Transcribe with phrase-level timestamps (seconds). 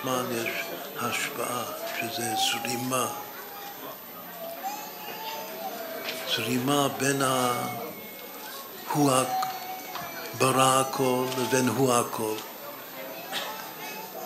[0.00, 0.50] הזמן יש
[1.00, 1.62] השפעה,
[2.00, 3.06] שזה זרימה.
[6.36, 7.52] זרימה בין ה...
[8.92, 9.10] הוא
[10.38, 12.34] ברא הכל לבין הוא הכל.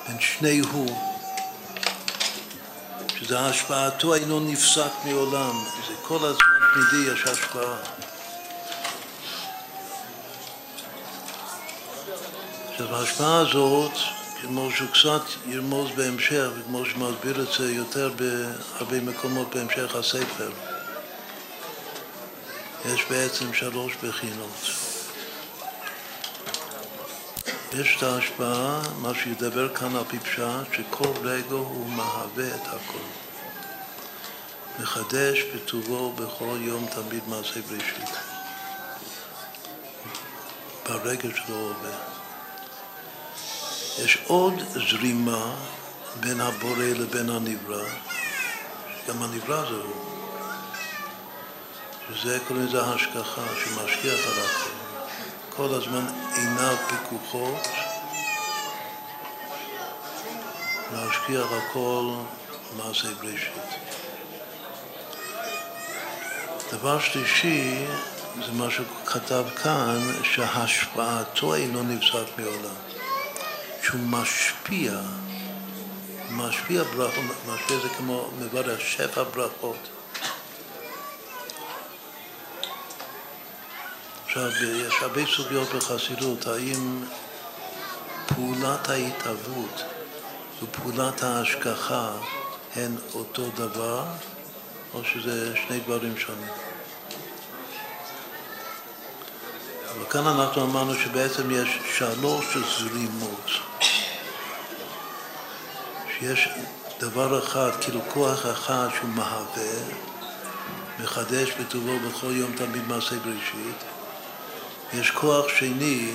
[0.07, 0.97] בין שני הוא.
[3.19, 5.65] שזה השפעתו אינו נפסק מעולם.
[5.89, 7.77] זה כל הזמן תמידי יש השפעה.
[12.71, 13.93] עכשיו ההשפעה הזאת,
[14.47, 20.51] כמו שהוא קצת ירמוז בהמשך, וכמו שמסביר את זה יותר בהרבה מקומות בהמשך הספר,
[22.85, 24.71] יש בעצם שלוש בחינות.
[27.73, 33.05] יש את ההשפעה, מה שידבר כאן על פי פשט, שכל רגע הוא מהווה את הכל.
[34.81, 38.17] מחדש בטובו בכל יום תמיד מעשה בראשית.
[40.89, 42.14] ברגע שלו עובר.
[43.99, 45.55] יש עוד זרימה
[46.21, 47.85] בין הבורא לבין הנברא,
[49.09, 50.15] גם הנברא זה הוא.
[52.09, 54.71] שזה קוראים לזה השגחה, שמשגיח על הכל.
[55.57, 57.69] כל הזמן עיניו פיקוחות,
[60.93, 62.15] להשגיח הכל
[62.77, 63.53] מעשה בראשית.
[66.73, 67.87] דבר שלישי,
[68.47, 72.75] זה מה שהוא כתב כאן, שהשפעתו אינו נפסק מעולם.
[73.85, 74.93] שהוא משפיע,
[76.31, 79.77] משפיע ברכות, משפיע זה כמו מברך, שפע ברכות.
[84.25, 87.05] עכשיו, יש הרבה סוגיות בחסידות, האם
[88.27, 89.83] פעולת ההתהוות
[90.63, 92.13] ופעולת ההשגחה
[92.77, 94.05] הן אותו דבר,
[94.95, 96.49] או שזה שני דברים שונים.
[99.95, 103.74] אבל כאן אנחנו אמרנו שבעצם יש שלוש זרימות.
[106.19, 106.49] שיש
[107.01, 109.83] דבר אחד, כאילו כוח אחד שהוא מהווה,
[111.01, 113.85] מחדש בטובו בכל יום תמיד מעשה בראשית.
[114.93, 116.13] יש כוח שני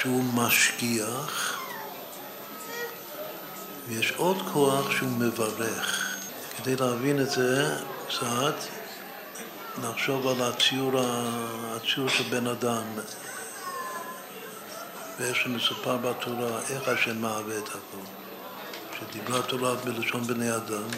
[0.00, 1.58] שהוא משגיח,
[3.88, 6.16] ויש עוד כוח שהוא מברך.
[6.56, 7.76] כדי להבין את זה
[8.08, 8.54] קצת,
[9.82, 10.92] נחשוב על הציור,
[11.76, 12.84] הציור של בן אדם,
[15.18, 18.27] ואיך שמסופר בתורה, איך השם מהווה את הכל.
[19.00, 20.88] שדיברה תורה בלשון בני אדם,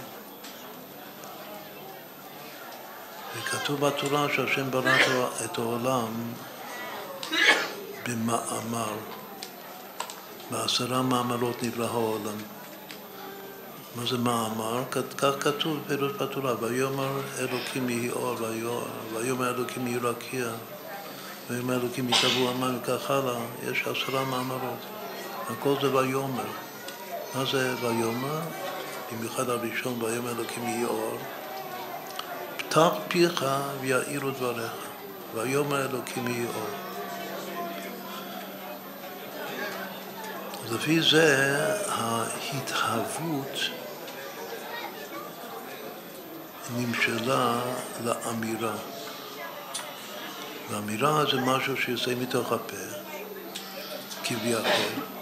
[3.39, 4.97] וכתוב בתורה שהשם ברא
[5.45, 6.33] את העולם
[8.09, 8.95] במאמר,
[10.51, 12.37] בעשרה מאמרות נברא העולם.
[13.97, 14.83] מה זה מאמר?
[15.17, 18.37] כך כתוב בפירוש בתורה, ויאמר אלוקים יהי אור,
[19.15, 20.49] ויאמר אלוקים יהי רקיע,
[21.51, 23.41] ויאמר אלוקים יתאבו המים וכך הלאה,
[23.71, 24.79] יש עשרה מאמרות,
[25.51, 26.70] הכל זה ויאמר.
[27.35, 28.41] מה זה ויאמר?
[29.13, 31.19] במיוחד הראשון, ויאמר אלוקים יהי אור.
[32.57, 33.45] פתח פיך
[33.81, 34.73] ויאירו דבריך,
[35.35, 36.67] ויאמר אלוקים יהי אור.
[40.71, 41.57] לפי זה
[41.89, 43.59] ההתהוות
[46.77, 47.61] נמשלה
[48.05, 48.77] לאמירה.
[50.71, 52.77] ואמירה זה משהו שיוצא מתוך הפה,
[54.25, 55.20] כביכול.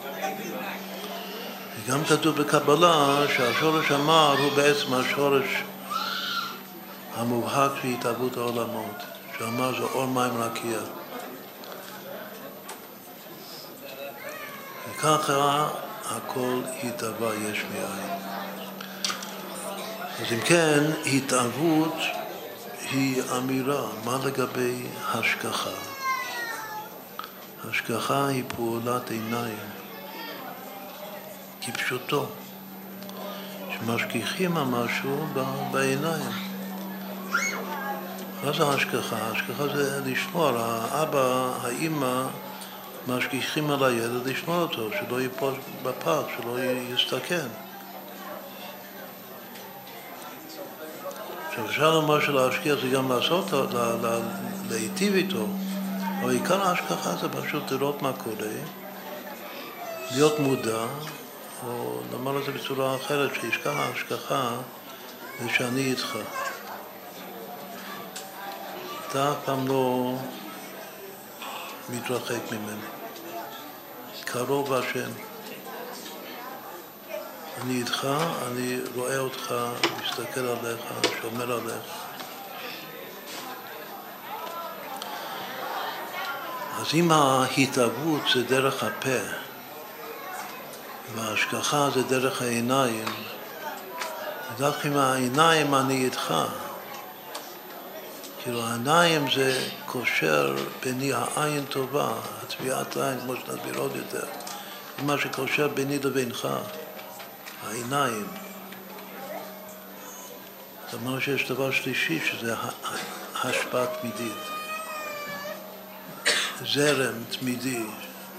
[1.88, 5.62] וגם כתוב בקבלה שהשורש אמר הוא בעצם השורש
[7.15, 9.03] המובהק של התהוות העולמות,
[9.38, 10.78] שאמר זה אור מים רקיע.
[14.91, 15.69] וככה
[16.04, 18.10] הכל התהווה יש מאין.
[20.20, 21.97] אז אם כן, התאהבות
[22.91, 23.87] היא אמירה.
[24.05, 25.70] מה לגבי השגחה?
[27.70, 29.78] השגחה היא פעולת עיניים,
[31.73, 32.27] כפשוטו,
[33.71, 35.27] שמשגיחים על משהו
[35.71, 36.31] בעיניים.
[38.45, 39.17] מה זה השגחה?
[39.17, 40.51] השגחה זה לשמור.
[40.56, 42.23] האבא, האימא,
[43.09, 46.59] משגיחים על הילד לשמור אותו, שלא ייפול בפח, שלא
[46.95, 47.47] יסתכן.
[51.49, 53.44] עכשיו אפשר לומר שלהשקיע זה גם לעשות,
[54.71, 55.47] להיטיב איתו,
[56.23, 58.55] אבל עיקר ההשגחה זה פשוט לראות מה קורה,
[60.11, 60.85] להיות מודע,
[61.66, 64.50] או לומר את זה בצורה אחרת, שעיקר ההשגחה
[65.43, 66.19] זה שאני איתך.
[69.08, 70.14] אתה אף פעם לא
[71.88, 72.87] מתרחק ממני.
[74.25, 75.10] קרוב השם.
[77.62, 78.08] אני איתך,
[78.46, 79.54] אני רואה אותך,
[80.02, 80.81] מסתכל עליך,
[81.22, 82.08] שומר עליך.
[86.81, 89.48] אז אם ההתהוות זה דרך הפה,
[91.14, 93.05] וההשגחה זה דרך העיניים.
[94.58, 96.34] דווקא עם העיניים אני איתך.
[98.43, 102.12] כאילו העיניים זה קושר ביני העין טובה,
[102.43, 104.26] הטביעת עין, כמו שנסביר עוד יותר,
[104.99, 106.49] זה מה שקושר ביני לבינך,
[107.66, 108.26] העיניים.
[110.90, 112.54] זאת אומרת שיש דבר שלישי שזה
[113.44, 114.43] השפעה תמידית,
[116.75, 117.84] זרם תמידי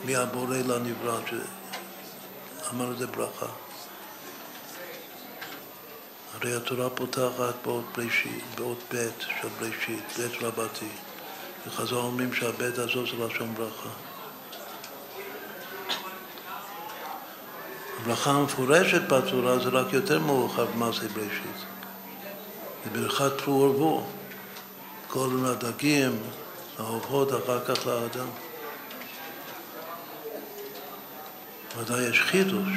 [0.05, 1.19] מהבורא לנברא,
[2.69, 3.45] שאמר לזה ברכה.
[6.35, 10.87] הרי התורה פותחת באות בראשית, באות ב' של בראשית, ב' רבתי.
[11.67, 13.89] וחז"ל אומרים שהבית הזאת זה לשון ברכה.
[18.01, 21.65] הברכה המפורשת בתורה זה רק יותר מאוחר במעשה בראשית.
[22.83, 24.03] זה ברכת פרו ורבו.
[25.07, 26.19] כל הדגים,
[26.77, 28.27] העוברות אחר כך לאדם.
[31.77, 32.69] ודאי יש חידוש.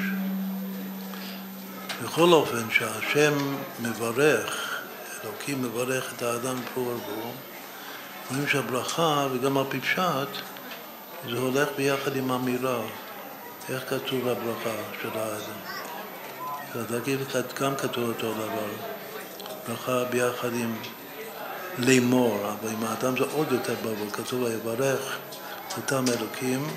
[2.04, 4.80] בכל אופן, שהשם מברך,
[5.24, 7.32] אלוקים מברך את האדם פרו ורבו,
[8.30, 10.42] רואים שהברכה וגם הפשט
[11.30, 12.80] זה הולך ביחד עם אמירה.
[13.68, 15.82] איך כתוב הברכה של האדם?
[16.74, 17.18] הדגים
[17.60, 18.68] גם כתוב אותו דבר.
[19.68, 20.74] ברכה ביחד עם
[21.78, 24.10] לאמור, אבל עם האדם זה עוד יותר ברור.
[24.12, 25.16] כתוב ויברך
[25.76, 26.68] אותם אלוקים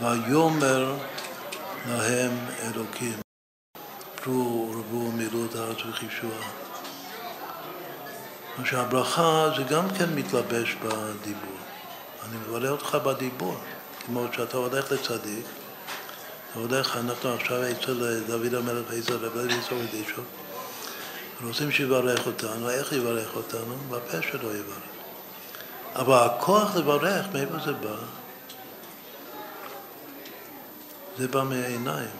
[0.00, 0.94] ויאמר
[1.88, 2.32] להם
[2.62, 3.14] אלוקים.
[4.22, 6.38] פרו ורבו מילאו את הארץ וכיבשוה.
[8.58, 11.56] מה שהברכה זה גם כן מתלבש בדיבור.
[12.24, 13.56] אני מבלה אותך בדיבור,
[14.06, 15.46] כמו שאתה הולך לצדיק,
[16.50, 20.22] אתה הולך, אנחנו עכשיו אצל דוד המלך ואצל רבי אליעזר ודישו,
[21.44, 23.74] רוצים שיברך אותנו, איך יברך אותנו?
[23.90, 24.78] בפה שלו יברך.
[25.94, 28.23] אבל הכוח לברך, מאיפה זה בא?
[31.18, 32.16] זה בא מהעיניים.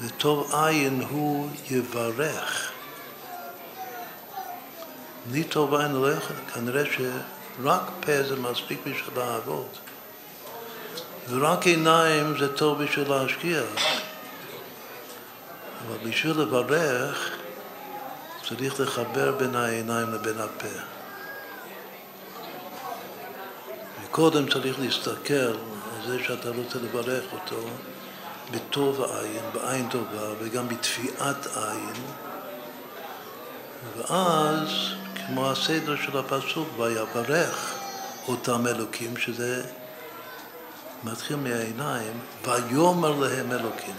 [0.00, 2.70] וטוב עין הוא יברך.
[5.30, 9.68] בלי טוב עין יכול, כנראה שרק פה זה מספיק בשביל לעבוד.
[11.30, 13.62] ורק עיניים זה טוב בשביל להשקיע.
[15.86, 17.30] אבל בשביל לברך
[18.48, 20.78] צריך לחבר בין העיניים לבין הפה.
[24.04, 25.52] וקודם צריך להסתכל
[26.06, 27.56] זה שאתה רוצה לברך אותו
[28.50, 32.02] בטוב עין, בעין טובה, וגם בתביעת עין,
[33.96, 34.68] ואז,
[35.26, 37.74] כמו הסדר של הפסוק, ויברך
[38.28, 39.64] אותם אלוקים, שזה
[41.04, 43.94] מתחיל מהעיניים, ויאמר להם אלוקים.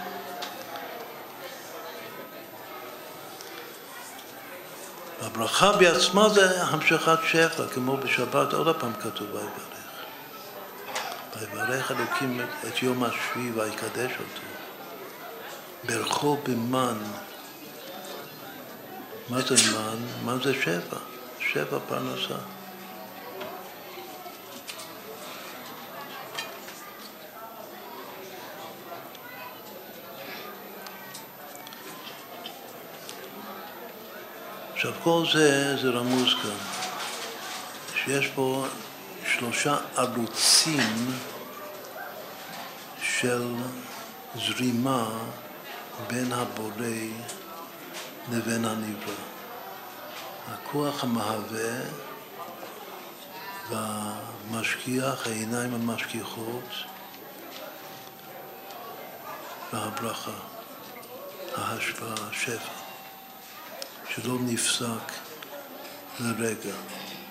[5.22, 9.77] הברכה בעצמה זה המשכת שפע, כמו בשבת, עוד פעם כתוב ויברך.
[11.40, 14.42] ויברך אלוקים את יום השביעי ויקדש אותו.
[15.84, 16.98] ברכו במן.
[19.30, 20.26] מה זה מן?
[20.26, 20.98] מן זה שבע,
[21.40, 22.36] שבע פרנסה.
[34.74, 36.58] עכשיו כל זה, זה רמוז כאן,
[37.96, 38.66] שיש פה
[39.40, 41.12] שלושה ערוצים
[43.02, 43.56] של
[44.36, 45.10] זרימה
[46.08, 46.86] בין הבורא
[48.32, 49.14] לבין הנברא.
[50.48, 51.80] הכוח המהווה
[53.70, 56.70] והמשגיח, העיניים המשגיחות
[59.74, 60.32] והברכה,
[61.56, 62.74] ההשפעה, השפע,
[64.10, 65.12] שלא נפסק
[66.20, 66.76] לרגע.